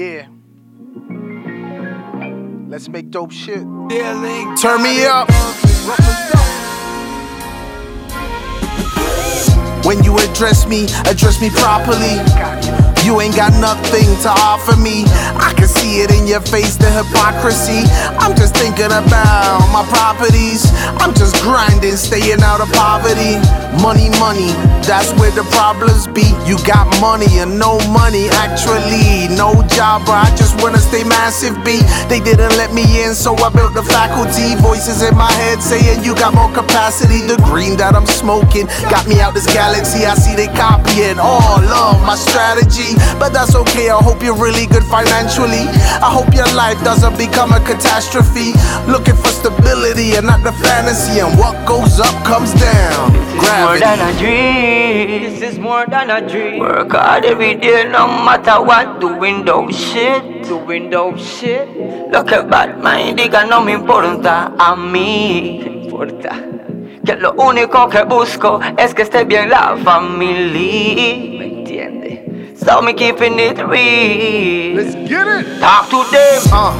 Yeah. 0.00 0.24
Let's 2.70 2.88
make 2.88 3.10
dope 3.10 3.32
shit. 3.32 3.60
Turn 3.60 4.82
me 4.82 5.04
up. 5.04 5.28
When 9.84 10.02
you 10.02 10.16
address 10.16 10.66
me, 10.66 10.84
address 11.04 11.38
me 11.42 11.50
properly. 11.50 12.16
You 13.04 13.20
ain't 13.20 13.36
got 13.36 13.52
nothing 13.60 14.08
to 14.24 14.30
offer 14.40 14.74
me. 14.80 15.04
I 15.36 15.52
can 15.54 15.68
see 15.68 16.00
it 16.00 16.10
in 16.10 16.26
your 16.26 16.40
face, 16.40 16.76
the 16.76 16.88
hypocrisy. 16.88 17.84
I'm 18.16 18.34
just 18.34 18.56
thinking 18.56 18.86
about 18.86 19.68
my 19.68 19.84
properties. 19.92 20.64
I'm 20.96 21.12
just 21.12 21.42
grinding, 21.42 21.96
staying 21.96 22.40
out 22.40 22.62
of 22.62 22.72
poverty. 22.72 23.36
Money, 23.78 24.10
money, 24.18 24.50
that's 24.82 25.14
where 25.14 25.30
the 25.30 25.46
problems 25.54 26.06
be. 26.10 26.26
You 26.42 26.58
got 26.66 26.90
money 27.00 27.38
and 27.38 27.58
no 27.58 27.78
money, 27.94 28.26
actually. 28.42 29.30
No 29.38 29.62
job, 29.70 30.02
but 30.04 30.26
I 30.26 30.28
just 30.34 30.60
wanna 30.60 30.82
stay 30.82 31.04
massive, 31.04 31.54
B. 31.64 31.78
They 32.10 32.18
didn't 32.18 32.58
let 32.58 32.74
me 32.74 32.82
in, 33.02 33.14
so 33.14 33.36
I 33.38 33.48
built 33.48 33.74
the 33.74 33.86
faculty. 33.86 34.58
Voices 34.58 35.02
in 35.02 35.16
my 35.16 35.30
head 35.32 35.62
saying 35.62 36.02
you 36.02 36.14
got 36.14 36.34
more 36.34 36.50
capacity. 36.52 37.22
The 37.22 37.38
green 37.46 37.76
that 37.78 37.94
I'm 37.94 38.06
smoking 38.06 38.66
got 38.90 39.06
me 39.06 39.20
out 39.20 39.34
this 39.34 39.46
galaxy. 39.46 40.04
I 40.04 40.14
see 40.14 40.34
they 40.34 40.48
copying 40.48 41.18
all 41.20 41.62
of 41.62 42.02
my 42.04 42.16
strategy. 42.16 42.98
But 43.22 43.32
that's 43.32 43.54
okay, 43.54 43.88
I 43.88 44.02
hope 44.02 44.20
you're 44.22 44.34
really 44.34 44.66
good 44.66 44.84
financially. 44.84 45.70
I 46.02 46.10
hope 46.10 46.34
your 46.34 46.50
life 46.58 46.82
doesn't 46.82 47.16
become 47.16 47.52
a 47.52 47.60
catastrophe. 47.60 48.52
Looking 48.90 49.16
for 49.16 49.30
stability 49.30 50.16
and 50.18 50.26
not 50.26 50.42
the 50.42 50.52
fantasy. 50.52 51.20
And 51.20 51.38
what 51.38 51.54
goes 51.64 52.00
up 52.00 52.16
comes 52.26 52.52
down. 52.58 53.14
More 53.60 53.78
than 53.78 54.00
a 54.00 54.18
dream. 54.18 55.20
This 55.22 55.42
is 55.42 55.58
more 55.58 55.84
than 55.86 56.08
a 56.10 56.26
dream. 56.26 56.60
Work 56.60 56.92
hard 56.92 57.26
every 57.26 57.54
day, 57.56 57.84
no 57.84 58.06
matter 58.08 58.56
what. 58.62 59.00
Doing 59.00 59.44
dope 59.44 59.70
shit. 59.70 60.44
Doing 60.44 60.88
dope 60.88 61.18
shit. 61.18 61.68
Look 62.10 62.32
at 62.32 62.48
bad 62.48 62.80
mind, 62.82 63.18
diga 63.18 63.46
no 63.46 63.60
me 63.62 63.72
importa 63.74 64.54
a 64.58 64.74
mí. 64.76 65.60
Me 65.62 65.84
importa. 65.84 66.32
Que 67.04 67.16
lo 67.16 67.32
único 67.32 67.88
que 67.90 68.02
busco 68.04 68.60
es 68.78 68.94
que 68.94 69.02
esté 69.02 69.24
bien 69.24 69.50
la 69.50 69.76
familia. 69.84 71.38
¿Me 71.38 71.44
entiende? 71.44 72.54
So 72.56 72.80
me 72.80 72.94
keeping 72.94 73.38
it 73.38 73.58
real. 73.58 74.76
Let's 74.76 74.94
get 75.06 75.26
it. 75.28 75.60
Talk 75.60 75.90
to 75.90 76.02
them. 76.10 76.42
Ah, 76.52 76.72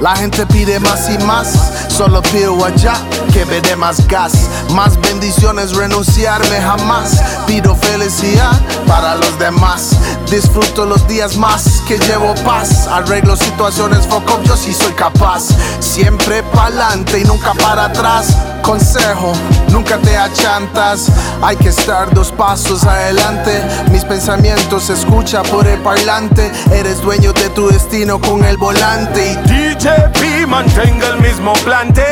la 0.00 0.16
gente 0.16 0.46
pide 0.46 0.80
más 0.80 1.10
y 1.10 1.18
más, 1.24 1.48
solo 1.88 2.22
pido 2.22 2.64
allá 2.64 2.94
que 3.32 3.44
me 3.44 3.60
dé 3.60 3.76
más 3.76 4.06
gas, 4.08 4.32
más 4.70 4.98
bendiciones, 5.00 5.76
renunciarme 5.76 6.60
jamás. 6.60 7.20
Pido 7.46 7.76
felicidad 7.76 8.58
para 8.86 9.14
los 9.16 9.38
demás, 9.38 9.90
disfruto 10.30 10.86
los 10.86 11.06
días 11.06 11.36
más 11.36 11.82
que 11.86 11.98
llevo 11.98 12.34
paz. 12.44 12.86
Arreglo 12.86 13.36
situaciones, 13.36 14.06
foco, 14.06 14.40
yo 14.44 14.56
sí 14.56 14.72
soy 14.72 14.92
capaz. 14.94 15.48
Siempre 15.80 16.42
pa'lante 16.42 17.20
y 17.20 17.24
nunca 17.24 17.52
para 17.54 17.86
atrás. 17.86 18.34
Consejo, 18.62 19.32
nunca 19.70 19.98
te 19.98 20.16
achantas. 20.16 21.10
Hay 21.42 21.56
que 21.56 21.68
estar 21.68 22.12
dos 22.14 22.30
pasos 22.32 22.84
adelante. 22.84 23.62
Mis 23.90 24.04
pensamientos 24.04 24.84
se 24.84 24.94
escucha 24.94 25.42
por 25.42 25.66
el 25.66 25.80
parlante. 25.80 26.50
Eres 26.72 27.00
dueño 27.00 27.32
de 27.32 27.48
tu 27.50 27.68
destino 27.68 28.20
con 28.20 28.44
el 28.44 28.56
volante. 28.56 29.38
Y 29.44 29.48
DJ 29.48 29.90
P 30.12 30.46
mantenga 30.46 31.08
el 31.08 31.20
mismo 31.20 31.52
plante. 31.64 32.02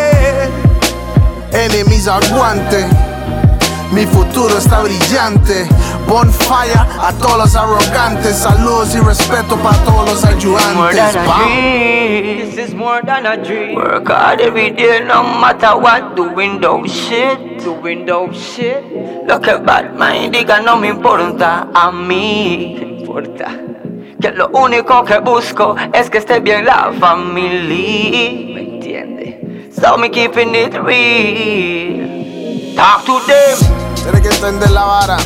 enemies 1.53 2.09
aguante. 2.09 2.87
Mi 3.91 4.05
futuro 4.05 4.59
está 4.59 4.81
brillante. 4.83 5.67
Bonfire 6.07 6.75
a 7.01 7.11
todos 7.19 7.39
los 7.39 7.57
arrogantes. 7.57 8.37
Saludos 8.37 8.95
y 8.95 8.99
respeto 8.99 9.57
para 9.57 9.77
todos 9.85 10.11
los 10.11 10.25
more 10.25 10.37
ayudantes. 10.37 11.15
than 11.15 11.17
a 11.17 11.27
Pa. 11.27 11.45
dream. 11.45 12.51
This 12.51 12.69
is 12.69 12.75
more 12.75 13.01
than 13.03 13.27
a 13.27 13.37
dream. 13.37 13.75
Work 13.77 14.09
hard 14.09 14.41
every 14.43 14.71
day, 14.73 15.01
no 15.07 15.23
matter 15.23 15.75
what. 15.77 16.15
Doing 16.17 16.61
dope 16.61 16.87
shit. 16.87 17.65
Doing 17.65 18.05
dope 18.05 18.35
shit. 18.35 18.85
At 19.31 19.65
bad 19.65 19.97
mind, 19.97 20.35
diga 20.35 20.61
no 20.63 20.77
me 20.77 20.89
importa 20.89 21.69
a 21.75 21.91
mí. 21.91 22.77
Me 22.79 23.01
importa. 23.01 23.49
Que 24.21 24.33
lo 24.33 24.49
único 24.49 25.05
que 25.05 25.19
busco 25.21 25.77
es 25.95 26.11
que 26.11 26.19
esté 26.19 26.41
bien 26.41 26.67
la 26.67 26.93
familia. 27.01 28.55
¿Me 28.55 28.61
entiende? 28.75 29.71
So 29.81 29.97
me 29.97 30.11
keeping 30.11 30.55
it 30.55 30.75
real. 30.75 32.08
Talk 32.79 33.05
to 33.07 33.19
them. 33.27 33.59
Tienes 33.97 34.21
que 34.21 34.29
entender 34.29 34.71
la 34.71 34.85
vara. 34.85 35.17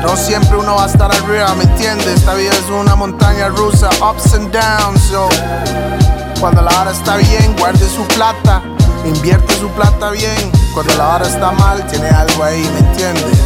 No 0.00 0.16
siempre 0.16 0.56
uno 0.56 0.76
va 0.76 0.84
a 0.84 0.86
estar 0.86 1.12
arriba, 1.14 1.54
¿me 1.54 1.64
entiendes? 1.64 2.06
Esta 2.06 2.32
vida 2.32 2.52
es 2.52 2.70
una 2.70 2.96
montaña 2.96 3.48
rusa, 3.48 3.90
ups 4.00 4.32
and 4.32 4.50
downs. 4.50 5.02
So, 5.02 5.28
cuando 6.40 6.62
la 6.62 6.70
vara 6.70 6.92
está 6.92 7.18
bien, 7.18 7.54
guarde 7.58 7.86
su 7.86 8.02
plata, 8.14 8.62
invierte 9.04 9.54
su 9.56 9.68
plata 9.72 10.08
bien. 10.08 10.50
Cuando 10.72 10.94
la 10.94 11.04
vara 11.04 11.26
está 11.26 11.50
mal, 11.50 11.86
tiene 11.86 12.08
algo 12.08 12.44
ahí, 12.44 12.66
¿me 12.72 12.78
entiendes? 12.78 13.38